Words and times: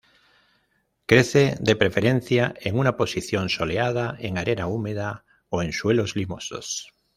Crece 1.05 1.57
de 1.59 1.75
preferencia 1.75 2.55
en 2.61 2.79
una 2.79 2.97
posición 2.97 3.49
soleada, 3.49 4.15
en 4.17 4.39
arena 4.39 4.65
húmeda 4.65 5.25
o 5.49 5.61
en 5.61 5.71
suelos 5.73 6.15
limosos. 6.15 6.91